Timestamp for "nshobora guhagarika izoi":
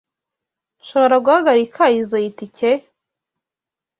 0.81-2.29